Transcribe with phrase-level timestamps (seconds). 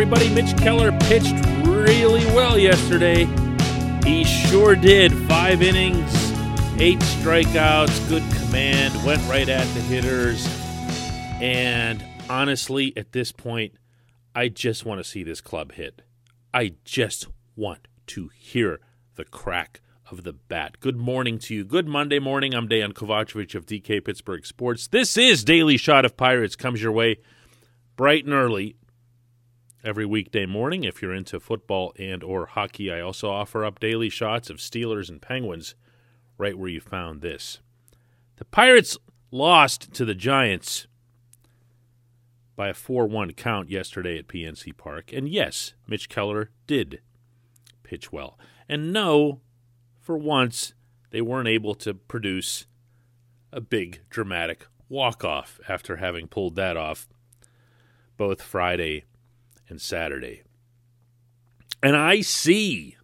[0.00, 0.32] everybody.
[0.32, 1.34] Mitch Keller pitched
[1.66, 3.24] really well yesterday.
[4.04, 5.12] He sure did.
[5.26, 6.14] Five innings,
[6.80, 10.46] eight strikeouts, good command, went right at the hitters.
[11.42, 13.74] And honestly, at this point,
[14.36, 16.02] I just want to see this club hit.
[16.54, 18.78] I just want to hear
[19.16, 19.80] the crack
[20.12, 20.78] of the bat.
[20.78, 21.64] Good morning to you.
[21.64, 22.54] Good Monday morning.
[22.54, 24.86] I'm Dan Kovacevic of DK Pittsburgh Sports.
[24.86, 26.54] This is Daily Shot of Pirates.
[26.54, 27.16] Comes your way
[27.96, 28.76] bright and early
[29.84, 30.84] every weekday morning.
[30.84, 35.08] If you're into football and or hockey, I also offer up daily shots of Steelers
[35.08, 35.74] and Penguins
[36.36, 37.60] right where you found this.
[38.36, 38.96] The Pirates
[39.30, 40.86] lost to the Giants
[42.56, 45.12] by a 4-1 count yesterday at PNC Park.
[45.12, 47.00] And yes, Mitch Keller did
[47.82, 48.38] pitch well.
[48.68, 49.40] And no,
[50.00, 50.74] for once,
[51.10, 52.66] they weren't able to produce
[53.52, 57.08] a big dramatic walk-off after having pulled that off
[58.16, 59.04] both Friday
[59.68, 60.42] and Saturday.
[61.82, 62.96] And I see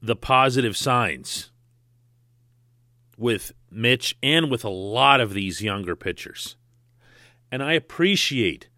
[0.00, 1.50] the positive signs
[3.16, 6.56] with Mitch and with a lot of these younger pitchers.
[7.50, 8.68] And I appreciate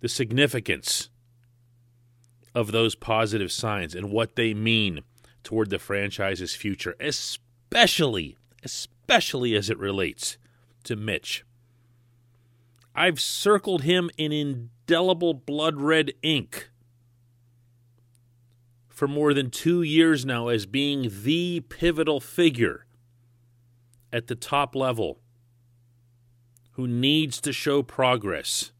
[0.00, 1.08] the significance
[2.54, 5.02] of those positive signs and what they mean
[5.44, 10.36] toward the franchise's future, especially, especially as it relates
[10.84, 11.44] to Mitch.
[12.94, 16.70] I've circled him in indelible blood red ink
[18.88, 22.86] for more than two years now as being the pivotal figure
[24.12, 25.18] at the top level
[26.72, 28.72] who needs to show progress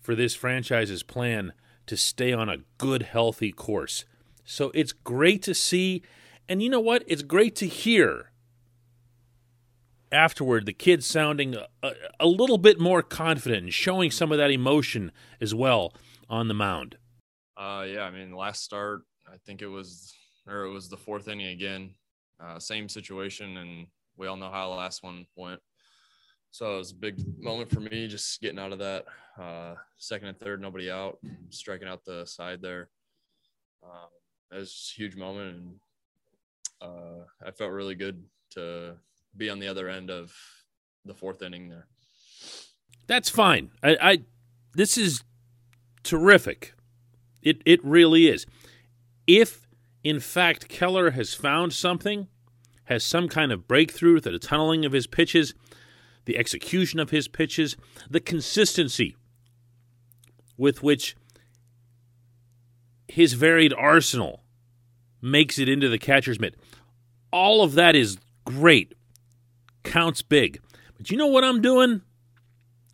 [0.00, 1.52] for this franchise's plan
[1.86, 4.04] to stay on a good, healthy course.
[4.44, 6.02] So it's great to see.
[6.48, 7.04] And you know what?
[7.06, 8.29] It's great to hear
[10.12, 14.50] afterward the kids sounding a, a, little bit more confident and showing some of that
[14.50, 15.94] emotion as well
[16.28, 16.96] on the mound.
[17.56, 20.14] Uh, yeah, I mean, last start, I think it was,
[20.46, 21.94] or it was the fourth inning again.
[22.42, 25.60] Uh, same situation, and we all know how the last one went.
[26.52, 29.04] So it was a big moment for me, just getting out of that
[29.40, 31.18] uh, second and third, nobody out,
[31.50, 32.88] striking out the side there.
[33.84, 34.08] Um,
[34.52, 35.74] it was a huge moment, and
[36.80, 38.96] uh, I felt really good to
[39.36, 40.34] be on the other end of
[41.04, 41.86] the fourth inning there.
[43.06, 43.70] That's fine.
[43.82, 44.18] I, I
[44.74, 45.22] this is
[46.02, 46.74] terrific.
[47.42, 48.46] It it really is.
[49.26, 49.68] If
[50.04, 52.28] in fact Keller has found something,
[52.84, 55.54] has some kind of breakthrough, the tunneling of his pitches
[56.24, 57.76] the execution of his pitches,
[58.08, 59.16] the consistency
[60.56, 61.16] with which
[63.08, 64.44] his varied arsenal
[65.20, 66.54] makes it into the catcher's mitt.
[67.32, 68.94] All of that is great,
[69.82, 70.60] counts big.
[70.96, 72.02] But you know what I'm doing?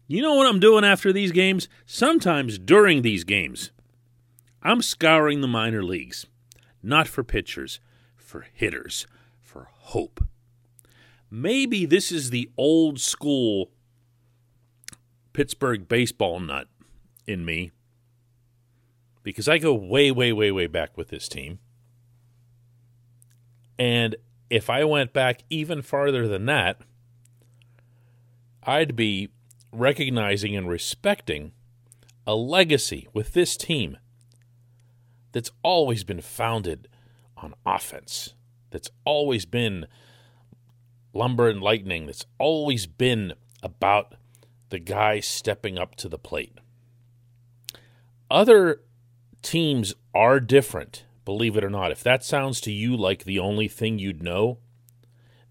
[0.07, 1.69] You know what I'm doing after these games?
[1.85, 3.73] Sometimes during these games,
[4.63, 6.27] I'm scouring the minor leagues,
[6.83, 7.81] not for pitchers,
[8.17, 9.07] for hitters,
[9.41, 10.25] for hope
[11.31, 13.71] maybe this is the old school
[15.33, 16.69] Pittsburgh baseball nut
[17.27, 17.73] in me
[19.23, 21.59] because I go way, way, way, way back with this team.
[23.79, 24.17] And
[24.51, 26.81] if I went back even farther than that,
[28.62, 29.31] I'd be
[29.73, 31.53] recognizing and respecting
[32.27, 33.99] a legacy with this team
[35.33, 36.89] that's always been founded
[37.37, 38.35] on offense,
[38.71, 39.87] that's always been
[41.17, 44.15] Lumber and Lightning that's always been about
[44.69, 46.59] the guy stepping up to the plate.
[48.31, 48.83] Other
[49.43, 51.92] teams are different, believe it or not.
[51.92, 54.56] If that sounds to you like the only thing you'd know,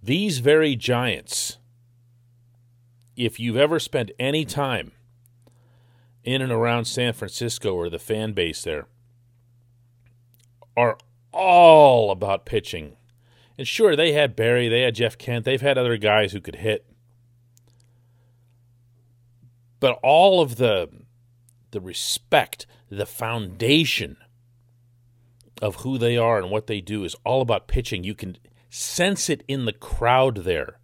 [0.01, 1.59] these very Giants,
[3.15, 4.93] if you've ever spent any time
[6.23, 8.87] in and around San Francisco or the fan base there,
[10.75, 10.97] are
[11.31, 12.97] all about pitching
[13.57, 16.57] and sure, they had Barry, they had Jeff Kent, they've had other guys who could
[16.57, 16.85] hit.
[19.79, 20.89] But all of the
[21.71, 24.17] the respect, the foundation
[25.61, 28.03] of who they are and what they do is all about pitching.
[28.03, 28.37] You can
[28.69, 30.79] sense it in the crowd there.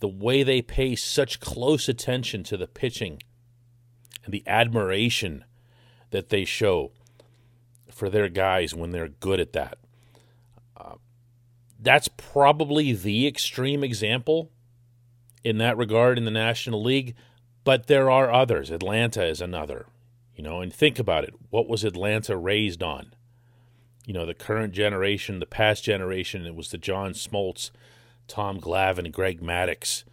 [0.00, 3.22] The way they pay such close attention to the pitching
[4.24, 5.44] and the admiration
[6.10, 6.90] that they show
[7.90, 9.78] for their guys when they're good at that
[10.76, 10.94] uh,
[11.78, 14.50] that's probably the extreme example
[15.44, 17.14] in that regard in the National League,
[17.64, 18.70] but there are others.
[18.70, 19.86] Atlanta is another.
[20.36, 21.34] You know, and think about it.
[21.50, 23.12] What was Atlanta raised on?
[24.04, 27.70] You know, the current generation, the past generation, it was the John Smoltz,
[28.26, 30.04] Tom Glavine, Greg Maddux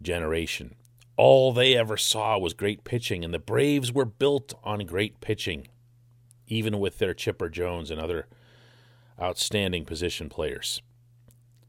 [0.00, 0.74] generation.
[1.16, 5.68] all they ever saw was great pitching, and the Braves were built on great pitching,
[6.46, 8.26] even with their Chipper Jones and other
[9.20, 10.82] outstanding position players.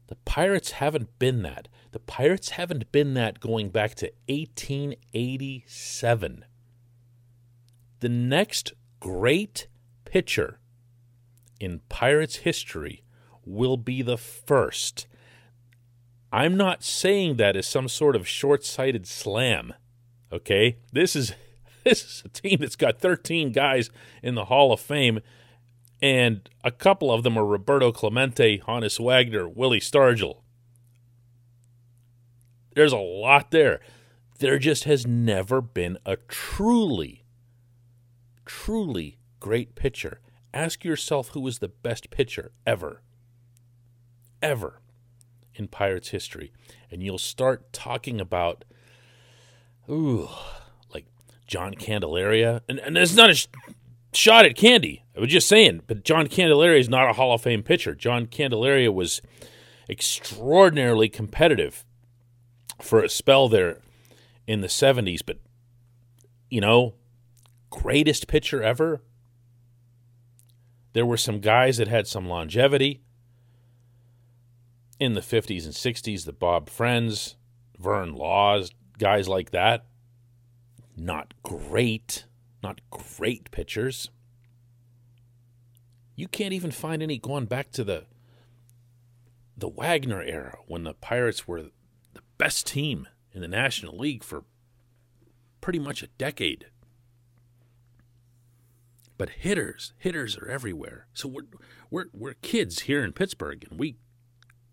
[0.08, 1.68] The Pirates haven't been that.
[1.92, 6.44] The Pirates haven't been that going back to 1887.
[8.00, 9.66] The next great
[10.04, 10.58] pitcher
[11.60, 13.02] in Pirates history
[13.44, 15.06] will be the first.
[16.32, 19.74] I'm not saying that as some sort of short-sighted slam.
[20.32, 20.78] Okay?
[20.92, 21.34] This is
[21.84, 23.90] this is a team that's got 13 guys
[24.22, 25.20] in the Hall of Fame
[26.04, 30.42] and a couple of them are Roberto Clemente, Honus Wagner, Willie Stargell.
[32.74, 33.80] There's a lot there.
[34.38, 37.24] There just has never been a truly,
[38.44, 40.20] truly great pitcher.
[40.54, 43.02] Ask yourself who was the best pitcher ever,
[44.40, 44.80] ever
[45.52, 46.52] in Pirates history.
[46.92, 48.64] And you'll start talking about,
[49.90, 50.28] ooh,
[50.94, 51.06] like
[51.48, 52.62] John Candelaria.
[52.68, 53.48] And, and it's not a
[54.12, 55.02] shot at Candy.
[55.16, 57.96] I was just saying, but John Candelaria is not a Hall of Fame pitcher.
[57.96, 59.20] John Candelaria was
[59.90, 61.84] extraordinarily competitive
[62.80, 63.78] for a spell there
[64.46, 65.38] in the 70s, but
[66.48, 66.94] you know,
[67.70, 69.02] greatest pitcher ever.
[70.94, 73.02] There were some guys that had some longevity
[75.00, 77.36] in the 50s and 60s, the Bob Friends,
[77.78, 79.86] Vern Laws, guys like that.
[80.96, 82.26] Not great,
[82.62, 84.08] not great pitchers.
[86.14, 88.06] You can't even find any going back to the
[89.56, 94.44] the Wagner era when the Pirates were the best team in the National League for
[95.60, 96.66] pretty much a decade.
[99.16, 101.06] But hitters, hitters are everywhere.
[101.14, 101.46] So we're
[101.90, 103.96] we're we're kids here in Pittsburgh and we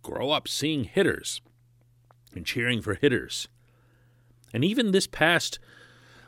[0.02, 1.42] grow up seeing hitters
[2.34, 3.48] and cheering for hitters.
[4.54, 5.60] And even this past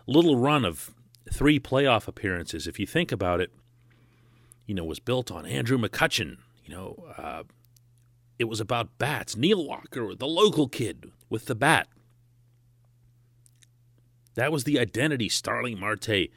[0.05, 0.93] little run of
[1.31, 3.51] three playoff appearances, if you think about it,
[4.65, 6.37] you know, was built on Andrew McCutchen.
[6.65, 7.43] You know, uh,
[8.39, 9.35] it was about bats.
[9.35, 11.87] Neil Walker, the local kid with the bat.
[14.35, 16.29] That was the identity, Starling Marte,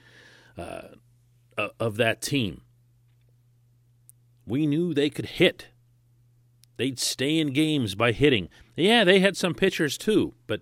[0.58, 0.82] uh,
[1.56, 2.62] of that team.
[4.46, 5.68] We knew they could hit.
[6.76, 8.48] They'd stay in games by hitting.
[8.76, 10.60] Yeah, they had some pitchers too, but,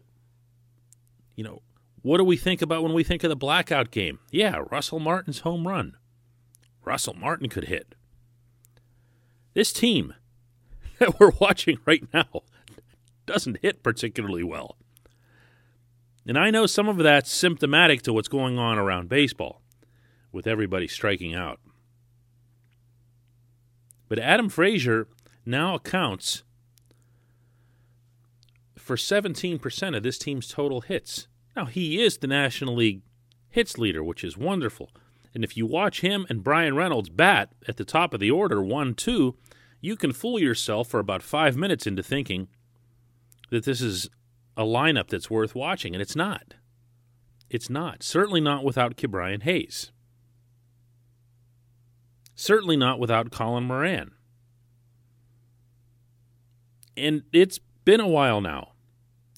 [1.34, 1.62] you know,
[2.02, 4.20] what do we think about when we think of the blackout game?
[4.30, 5.96] Yeah, Russell Martin's home run.
[6.84, 7.94] Russell Martin could hit.
[9.54, 10.14] This team
[10.98, 12.42] that we're watching right now
[13.26, 14.76] doesn't hit particularly well.
[16.26, 19.60] And I know some of that's symptomatic to what's going on around baseball
[20.34, 21.60] with everybody striking out.
[24.08, 25.08] But Adam Frazier
[25.46, 26.42] now accounts
[28.76, 31.28] for 17% of this team's total hits.
[31.56, 33.02] Now, he is the National League
[33.48, 34.90] hits leader, which is wonderful.
[35.32, 38.62] And if you watch him and Bryan Reynolds bat at the top of the order,
[38.62, 39.36] 1 2,
[39.80, 42.48] you can fool yourself for about five minutes into thinking
[43.50, 44.10] that this is
[44.56, 46.54] a lineup that's worth watching, and it's not.
[47.50, 48.02] It's not.
[48.02, 49.92] Certainly not without Ke'Bryan Hayes.
[52.34, 54.12] Certainly not without Colin Moran.
[56.96, 58.72] And it's been a while now.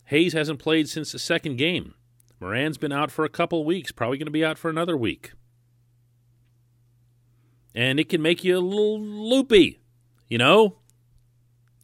[0.07, 1.95] Hayes hasn't played since the second game.
[2.41, 5.33] Moran's been out for a couple weeks, probably going to be out for another week.
[7.75, 9.81] And it can make you a little loopy,
[10.29, 10.79] you know?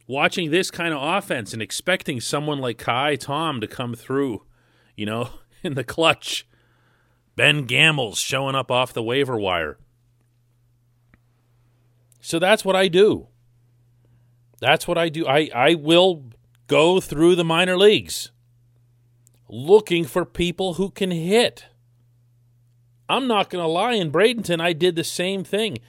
[0.07, 4.43] Watching this kind of offense and expecting someone like Ka'ai Tom to come through,
[4.95, 5.29] you know,
[5.63, 6.47] in the clutch.
[7.35, 9.77] Ben Gamel's showing up off the waiver wire.
[12.23, 13.27] So that's what I do.
[14.61, 15.27] That's what I do.
[15.27, 16.29] I, I will
[16.67, 18.31] go through the minor leagues
[19.49, 21.65] looking for people who can hit.
[23.09, 25.79] I'm not going to lie, in Bradenton, I did the same thing.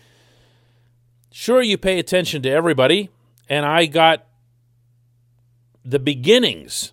[1.30, 3.10] Sure, you pay attention to everybody,
[3.48, 4.26] and I got
[5.84, 6.92] the beginnings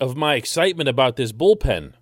[0.00, 1.94] of my excitement about this bullpen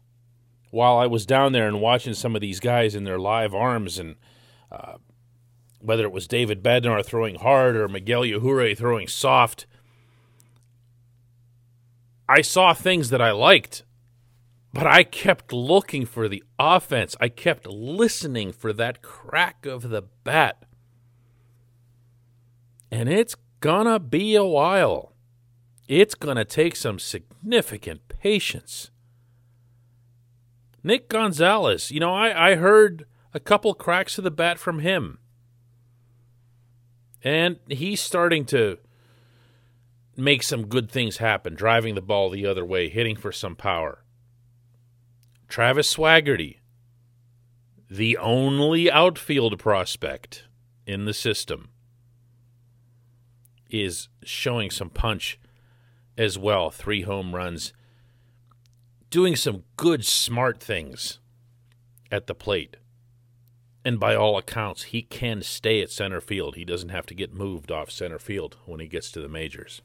[0.71, 3.99] while I was down there and watching some of these guys in their live arms
[3.99, 4.16] and
[4.71, 4.97] uh,
[5.87, 9.66] whether it was David Bednar throwing hard or Miguel Yajure throwing soft.
[12.28, 13.85] I saw things that I liked
[14.76, 17.16] but I kept looking for the offense.
[17.19, 20.66] I kept listening for that crack of the bat.
[22.90, 25.14] And it's gonna be a while.
[25.88, 28.90] It's gonna take some significant patience.
[30.85, 35.21] Nick Gonzalez, you know, I, I heard a couple cracks of the bat from him.
[37.26, 38.78] And he's starting to
[40.16, 44.04] make some good things happen, driving the ball the other way, hitting for some power.
[45.49, 46.59] Travis Swaggerty,
[47.90, 50.45] the only outfield prospect
[50.87, 51.71] in the system,
[53.68, 55.40] is showing some punch
[56.16, 56.71] as well.
[56.71, 57.73] Three home runs,
[59.11, 61.18] doing some good, smart things
[62.09, 62.76] at the plate.
[63.87, 66.57] And by all accounts, he can stay at center field.
[66.57, 69.81] He doesn't have to get moved off center field when he gets to the majors.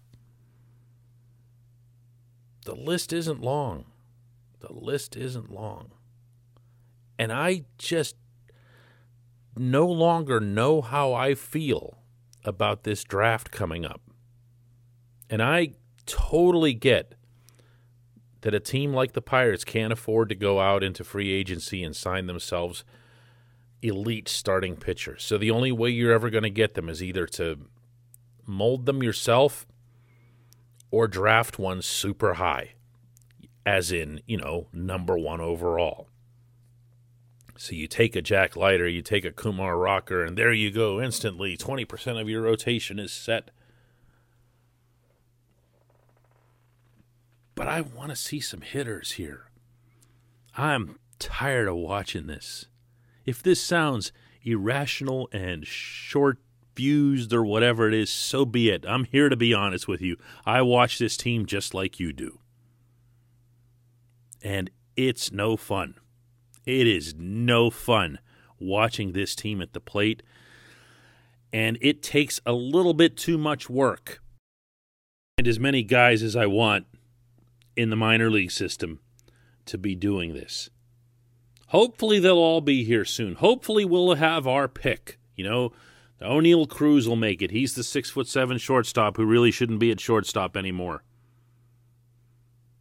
[2.65, 3.85] The list isn't long.
[4.59, 5.91] The list isn't long.
[7.19, 8.15] And I just
[9.55, 11.99] no longer know how I feel
[12.43, 14.01] about this draft coming up.
[15.29, 15.73] And I
[16.07, 17.13] totally get
[18.41, 21.95] that a team like the Pirates can't afford to go out into free agency and
[21.95, 22.83] sign themselves
[23.81, 25.23] elite starting pitchers.
[25.23, 27.59] So the only way you're ever going to get them is either to
[28.45, 29.65] mold them yourself
[30.91, 32.73] or draft one super high,
[33.65, 36.07] as in, you know, number one overall.
[37.57, 40.99] So you take a Jack Leiter, you take a Kumar Rocker, and there you go.
[40.99, 43.51] Instantly, 20% of your rotation is set.
[47.53, 49.51] But I want to see some hitters here.
[50.57, 52.65] I'm tired of watching this.
[53.25, 54.11] If this sounds
[54.43, 56.39] irrational and short
[56.75, 58.85] fused or whatever it is, so be it.
[58.87, 60.17] I'm here to be honest with you.
[60.45, 62.39] I watch this team just like you do.
[64.41, 65.95] And it's no fun.
[66.65, 68.19] It is no fun
[68.59, 70.23] watching this team at the plate.
[71.53, 74.21] And it takes a little bit too much work.
[75.37, 76.85] And as many guys as I want
[77.75, 78.99] in the minor league system
[79.65, 80.69] to be doing this.
[81.71, 83.35] Hopefully, they'll all be here soon.
[83.35, 85.17] Hopefully, we'll have our pick.
[85.37, 85.71] You know,
[86.21, 87.51] Oneil Cruz will make it.
[87.51, 91.03] He's the six foot seven shortstop who really shouldn't be at shortstop anymore.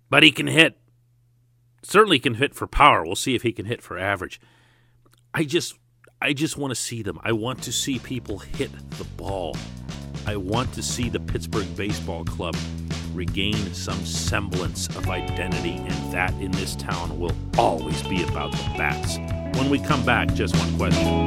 [0.09, 0.77] But he can hit.
[1.85, 3.05] Certainly can hit for power.
[3.05, 4.41] We'll see if he can hit for average.
[5.33, 5.79] I just
[6.21, 7.21] I just want to see them.
[7.23, 9.57] I want to see people hit the ball.
[10.27, 12.57] I want to see the Pittsburgh Baseball Club
[13.15, 18.75] regain some semblance of identity, and that in this town will always be about the
[18.77, 19.19] bats.
[19.59, 21.27] When we come back, just one question.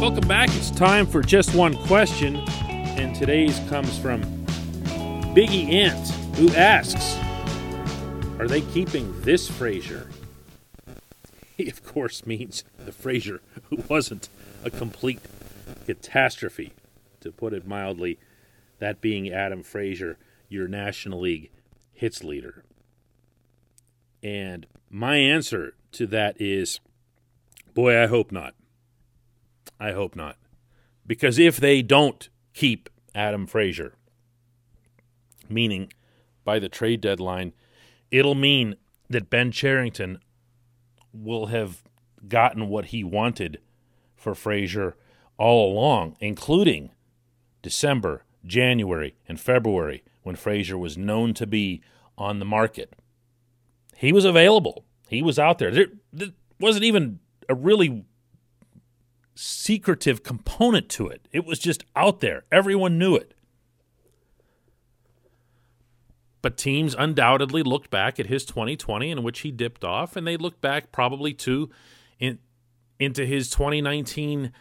[0.00, 0.48] Welcome back.
[0.56, 2.44] It's time for just one question,
[3.22, 4.20] today's comes from
[5.32, 7.16] Biggie Ant, who asks,
[8.40, 10.10] "Are they keeping this Frazier?"
[11.56, 14.28] He, of course, means the Frazier who wasn't
[14.64, 15.20] a complete
[15.86, 16.72] catastrophe,
[17.20, 18.18] to put it mildly.
[18.80, 21.52] That being Adam Frazier, your National League
[21.92, 22.64] hits leader.
[24.20, 26.80] And my answer to that is,
[27.72, 28.56] boy, I hope not.
[29.78, 30.38] I hope not.
[31.06, 33.94] Because if they don't keep Adam Frazier,
[35.48, 35.92] meaning
[36.44, 37.52] by the trade deadline,
[38.10, 38.76] it'll mean
[39.08, 40.18] that Ben Cherington
[41.12, 41.82] will have
[42.28, 43.60] gotten what he wanted
[44.16, 44.96] for Frazier
[45.36, 46.90] all along, including
[47.62, 51.82] December, January, and February when Frazier was known to be
[52.16, 52.94] on the market.
[53.96, 54.84] He was available.
[55.08, 55.70] He was out there.
[55.70, 56.28] There, there
[56.58, 58.04] wasn't even a really
[59.34, 61.26] secretive component to it.
[61.32, 62.44] It was just out there.
[62.50, 63.34] Everyone knew it.
[66.42, 70.36] But teams undoubtedly looked back at his 2020 in which he dipped off, and they
[70.36, 71.70] looked back probably too
[72.18, 72.40] in,
[72.98, 74.52] into his 2019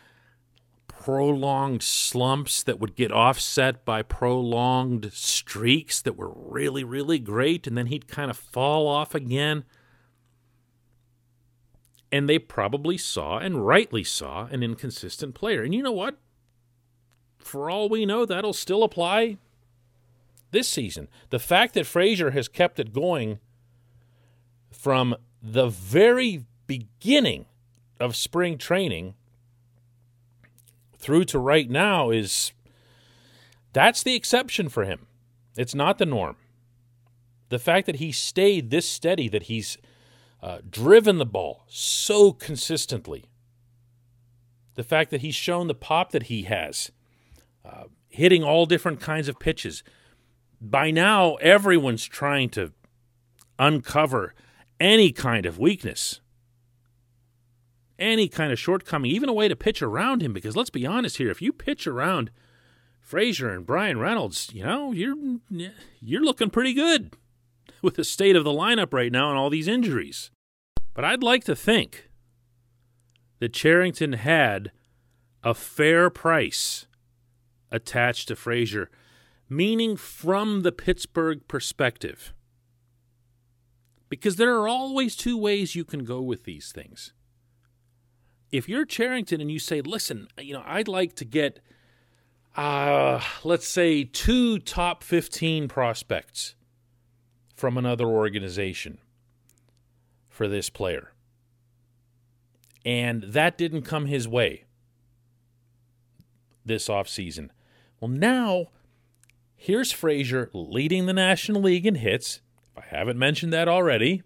[0.88, 7.76] prolonged slumps that would get offset by prolonged streaks that were really, really great, and
[7.76, 9.64] then he'd kind of fall off again
[12.12, 15.64] and they probably saw, and rightly saw, an inconsistent player.
[15.64, 16.18] And you know what?
[17.40, 19.38] For all we know, that'll still apply
[20.52, 21.08] this season.
[21.30, 23.40] The fact that Frazier has kept it going
[24.72, 27.46] from the very beginning
[28.00, 29.16] of spring training
[30.98, 32.52] through to right now is
[33.74, 35.08] that's the exception for him.
[35.56, 36.36] It's not the norm.
[37.50, 39.78] The fact that he stayed this steady, that he's
[40.42, 43.26] uh, driven the ball so consistently.
[44.76, 46.92] The fact that he's shown the pop that he has,
[47.64, 49.84] uh, hitting all different kinds of pitches.
[50.60, 52.72] By now, everyone's trying to
[53.60, 54.34] uncover
[54.80, 56.22] any kind of weakness,
[58.00, 60.34] any kind of shortcoming, even a way to pitch around him.
[60.34, 62.32] Because let's be honest here, if you pitch around
[63.00, 65.16] Frazier and Bryan Reynolds, you know you're
[66.00, 67.16] you're looking pretty good.
[67.84, 70.32] with the state of the lineup right now and all these injuries.
[70.94, 72.10] But I'd like to think
[73.40, 74.72] that Cherington had
[75.44, 76.86] a fair price
[77.72, 78.90] attached to Frazier,
[79.50, 82.34] meaning from the Pittsburgh perspective.
[84.10, 87.14] Because there are always two ways you can go with these things.
[88.52, 91.62] If you're Cherington and you say, listen, you know, I'd like to get,
[92.58, 96.56] uh, let's say, two top 15 prospects
[97.62, 98.98] from another organization
[100.28, 101.12] for this player.
[102.84, 104.66] And that didn't come his way
[106.66, 107.52] this offseason.
[108.00, 108.70] Well, now
[109.56, 112.42] here's Frazier leading the National League in hits.
[112.76, 114.24] If I haven't mentioned that already,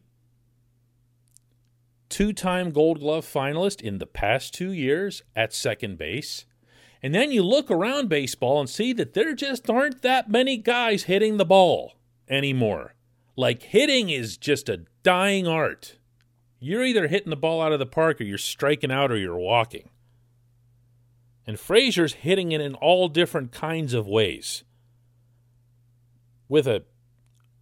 [2.07, 6.45] two time Gold Glove finalist in the past two years at second base.
[7.03, 11.03] And then you look around baseball and see that there just aren't that many guys
[11.03, 11.95] hitting the ball
[12.29, 12.93] anymore.
[13.35, 15.97] Like hitting is just a dying art.
[16.59, 19.37] You're either hitting the ball out of the park or you're striking out or you're
[19.37, 19.89] walking.
[21.45, 24.63] And Frazier's hitting it in all different kinds of ways.
[26.47, 26.83] With a,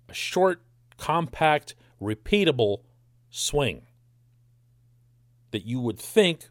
[0.07, 0.61] a short,
[0.97, 2.83] compact, repeatable
[3.29, 3.87] swing
[5.51, 6.49] that you would think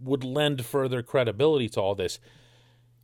[0.00, 2.18] would lend further credibility to all this.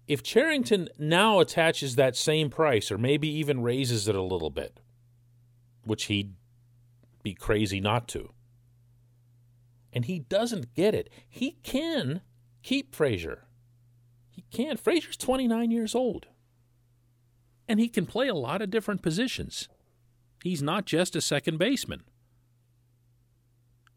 [0.07, 4.81] If Cherington now attaches that same price, or maybe even raises it a little bit,
[5.89, 6.35] which he'd
[7.23, 8.31] be crazy not to,
[9.93, 12.21] and he doesn't get it, he can
[12.63, 13.45] keep Frazier.
[14.31, 14.77] He can.
[14.77, 16.27] Frazier's 29 years old.
[17.67, 19.69] And he can play a lot of different positions.
[20.43, 22.03] He's not just a second baseman.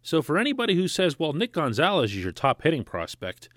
[0.01, 3.49] So for anybody who says, well, Nick Gonzalez is your top hitting prospect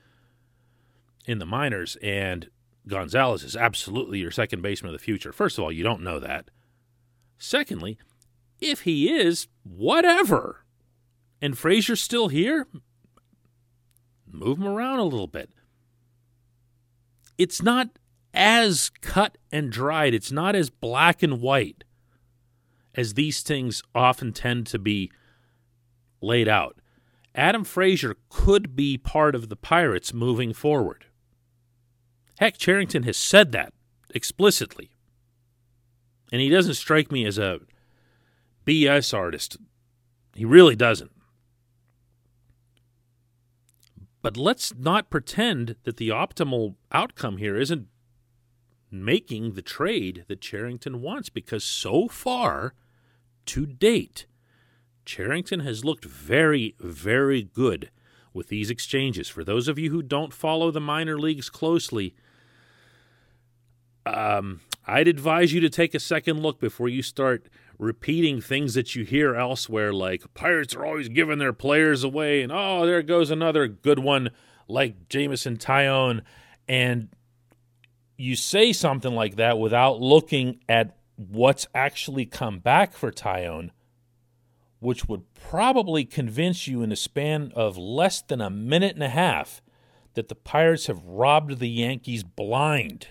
[1.27, 2.51] in the minors, and
[2.87, 6.21] Gonzalez is absolutely your second baseman of the future, first of all, you don't know
[6.21, 6.51] that.
[7.39, 7.97] Secondly,
[8.61, 10.65] if he is, whatever.
[11.41, 12.67] And Frazier's still here,
[14.31, 15.51] move him around a little bit.
[17.37, 17.91] It's not
[18.33, 21.85] as cut and dried, it's not as black and white
[22.95, 25.11] as these things often tend to be
[26.21, 26.79] laid out.
[27.35, 31.07] Adam Frazier could be part of the Pirates moving forward.
[32.39, 33.73] Heck, Cherington has said that
[34.11, 34.91] explicitly.
[36.33, 37.61] And he doesn't strike me as a
[38.65, 39.57] BS artist.
[40.35, 41.13] He really doesn't.
[44.23, 47.89] But let's not pretend that the optimal outcome here isn't
[48.91, 52.75] making the trade that Cherington wants because so far,
[53.47, 54.27] to date,
[55.05, 57.91] Cherington has looked very, very good
[58.33, 59.29] with these exchanges.
[59.29, 62.15] For those of you who don't follow the minor leagues closely,
[64.07, 68.95] um, I'd advise you to take a second look before you start repeating things that
[68.95, 73.31] you hear elsewhere, like Pirates are always giving their players away, and oh, there goes
[73.31, 74.31] another good one
[74.69, 76.23] like Jameson Taillon.
[76.69, 77.09] And
[78.17, 83.71] you say something like that without looking at what's actually come back for Taillon
[84.85, 89.09] which would probably convince you in a span of less than a minute and a
[89.09, 89.63] half
[90.13, 93.09] that the Pirates have robbed the Yankees blind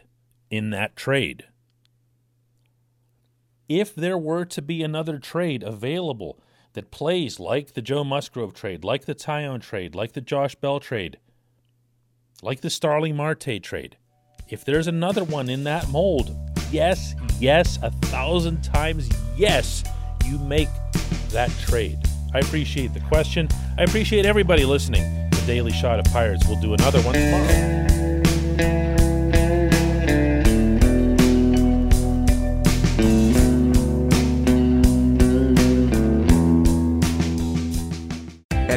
[0.51, 1.47] in that trade.
[3.69, 6.39] If there were to be another trade available
[6.73, 10.79] that plays like the Joe Musgrove trade, like the Taillon trade, like the Josh Bell
[10.79, 11.17] trade,
[12.41, 13.97] like the Starling Marte trade,
[14.49, 16.35] if there's another one in that mold,
[16.71, 19.83] yes, yes, a thousand times yes,
[20.25, 20.69] you make
[21.29, 21.99] that trade?
[22.33, 23.47] I appreciate the question.
[23.77, 25.29] I appreciate everybody listening.
[25.29, 26.45] The Daily Shot of Pirates.
[26.47, 28.82] We'll do another one tomorrow.